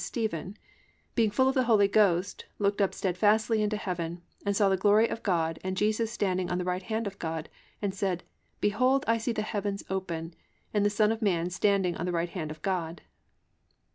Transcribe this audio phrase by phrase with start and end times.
[0.03, 0.57] Stephen),
[1.13, 5.07] +being full of the Holy Ghost, looked up steadfastly into heaven, and saw the glory
[5.07, 7.49] of God, and Jesus standing on the right hand of God,
[7.83, 8.23] and said,
[8.61, 10.33] Behold, I see the heavens open,
[10.73, 13.03] and the Son of man standing on the right hand of God."